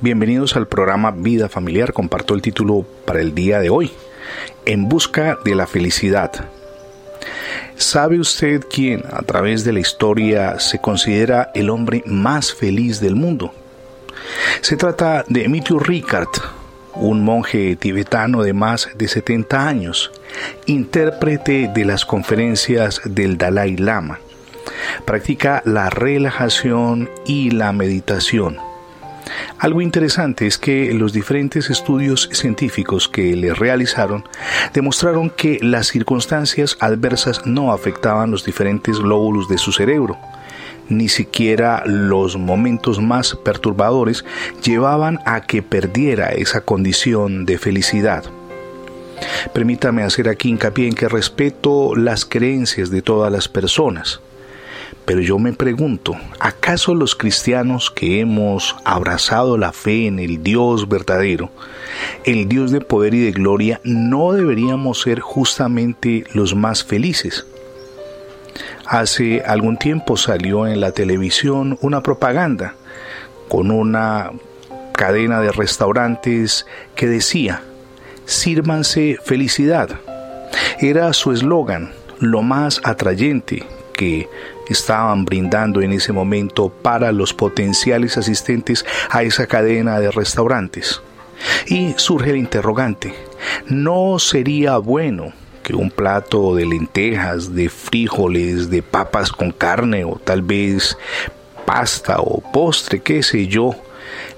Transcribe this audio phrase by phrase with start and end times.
[0.00, 1.92] Bienvenidos al programa Vida Familiar.
[1.92, 3.92] Comparto el título para el día de hoy.
[4.64, 6.32] En busca de la felicidad.
[7.76, 13.14] ¿Sabe usted quién a través de la historia se considera el hombre más feliz del
[13.14, 13.52] mundo?
[14.62, 16.28] Se trata de Emilio Ricard,
[16.94, 20.12] un monje tibetano de más de 70 años,
[20.66, 24.20] intérprete de las conferencias del Dalai Lama.
[25.04, 28.58] Practica la relajación y la meditación
[29.58, 34.24] algo interesante es que los diferentes estudios científicos que le realizaron
[34.72, 40.18] demostraron que las circunstancias adversas no afectaban los diferentes lóbulos de su cerebro.
[40.88, 44.24] Ni siquiera los momentos más perturbadores
[44.62, 48.24] llevaban a que perdiera esa condición de felicidad.
[49.52, 54.20] Permítame hacer aquí hincapié en que respeto las creencias de todas las personas.
[55.04, 60.88] Pero yo me pregunto, ¿acaso los cristianos que hemos abrazado la fe en el Dios
[60.88, 61.50] verdadero,
[62.24, 67.46] el Dios de poder y de gloria, no deberíamos ser justamente los más felices?
[68.86, 72.74] Hace algún tiempo salió en la televisión una propaganda
[73.48, 74.30] con una
[74.92, 77.62] cadena de restaurantes que decía,
[78.24, 80.00] sírvanse felicidad.
[80.78, 84.28] Era su eslogan, lo más atrayente que
[84.68, 91.00] estaban brindando en ese momento para los potenciales asistentes a esa cadena de restaurantes.
[91.66, 93.14] Y surge el interrogante,
[93.68, 100.20] ¿no sería bueno que un plato de lentejas, de frijoles, de papas con carne o
[100.22, 100.96] tal vez
[101.64, 103.74] pasta o postre, qué sé yo,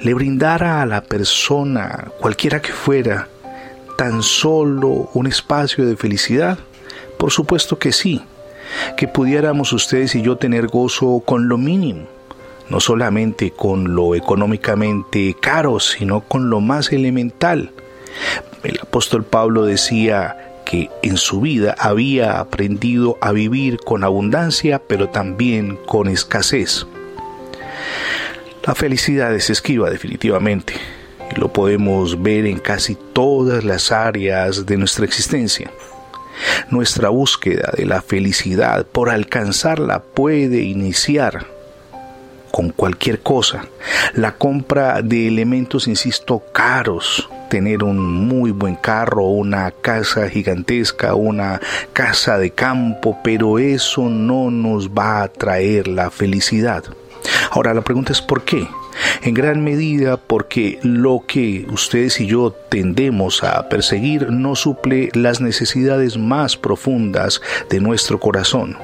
[0.00, 3.28] le brindara a la persona, cualquiera que fuera,
[3.98, 6.58] tan solo un espacio de felicidad?
[7.18, 8.22] Por supuesto que sí
[8.96, 12.06] que pudiéramos ustedes y yo tener gozo con lo mínimo,
[12.68, 17.70] no solamente con lo económicamente caro, sino con lo más elemental.
[18.62, 25.08] El apóstol Pablo decía que en su vida había aprendido a vivir con abundancia, pero
[25.08, 26.86] también con escasez.
[28.66, 30.74] La felicidad es esquiva definitivamente,
[31.30, 35.70] y lo podemos ver en casi todas las áreas de nuestra existencia.
[36.70, 41.46] Nuestra búsqueda de la felicidad por alcanzarla puede iniciar
[42.50, 43.66] con cualquier cosa.
[44.14, 47.28] La compra de elementos, insisto, caros.
[47.50, 51.60] Tener un muy buen carro, una casa gigantesca, una
[51.92, 56.82] casa de campo, pero eso no nos va a traer la felicidad.
[57.50, 58.66] Ahora la pregunta es ¿por qué?
[59.22, 65.40] En gran medida porque lo que ustedes y yo tendemos a perseguir no suple las
[65.40, 67.40] necesidades más profundas
[67.70, 68.76] de nuestro corazón.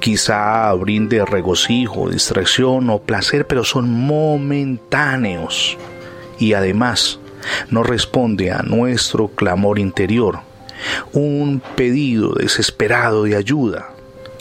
[0.00, 5.76] Quizá brinde regocijo, distracción o placer, pero son momentáneos
[6.38, 7.20] y además
[7.70, 10.40] no responde a nuestro clamor interior,
[11.12, 13.90] un pedido desesperado de ayuda,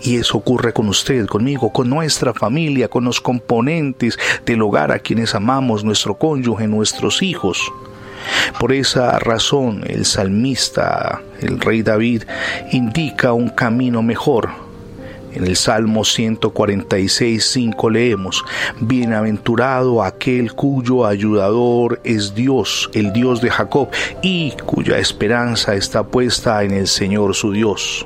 [0.04, 5.00] y eso ocurre con usted, conmigo, con nuestra familia, con los componentes del hogar a
[5.00, 7.72] quienes amamos, nuestro cónyuge, nuestros hijos.
[8.60, 12.24] Por esa razón el salmista, el rey David,
[12.72, 14.50] indica un camino mejor.
[15.34, 18.44] En el Salmo 146, 5 leemos,
[18.82, 23.88] Bienaventurado aquel cuyo ayudador es Dios, el Dios de Jacob,
[24.22, 28.06] y cuya esperanza está puesta en el Señor su Dios.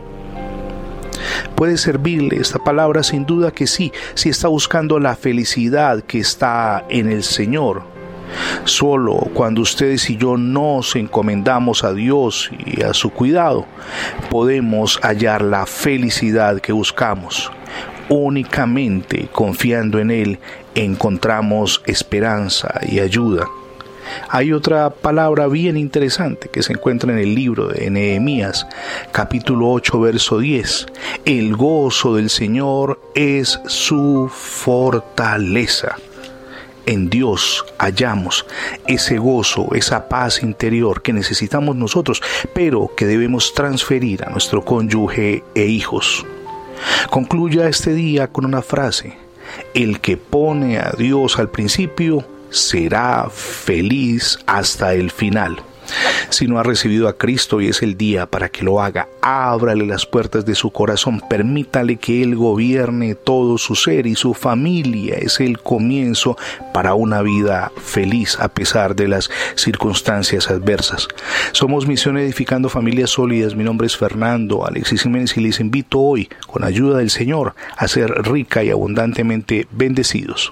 [1.55, 3.03] ¿Puede servirle esta palabra?
[3.03, 7.83] Sin duda que sí, si está buscando la felicidad que está en el Señor.
[8.65, 13.65] Solo cuando ustedes y yo nos encomendamos a Dios y a su cuidado,
[14.29, 17.51] podemos hallar la felicidad que buscamos.
[18.09, 20.39] Únicamente confiando en Él
[20.75, 23.47] encontramos esperanza y ayuda.
[24.29, 28.67] Hay otra palabra bien interesante que se encuentra en el libro de Nehemías,
[29.11, 30.87] capítulo 8, verso 10.
[31.25, 35.95] El gozo del Señor es su fortaleza.
[36.85, 38.45] En Dios hallamos
[38.85, 42.21] ese gozo, esa paz interior que necesitamos nosotros,
[42.53, 46.25] pero que debemos transferir a nuestro cónyuge e hijos.
[47.09, 49.17] Concluya este día con una frase.
[49.73, 52.25] El que pone a Dios al principio,
[52.55, 55.61] será feliz hasta el final.
[56.29, 59.85] Si no ha recibido a Cristo y es el día para que lo haga, ábrale
[59.85, 65.15] las puertas de su corazón, permítale que Él gobierne todo su ser y su familia.
[65.15, 66.37] Es el comienzo
[66.73, 71.07] para una vida feliz a pesar de las circunstancias adversas.
[71.51, 73.55] Somos Misión Edificando Familias Sólidas.
[73.55, 77.87] Mi nombre es Fernando Alexis Jiménez y les invito hoy, con ayuda del Señor, a
[77.87, 80.51] ser rica y abundantemente bendecidos.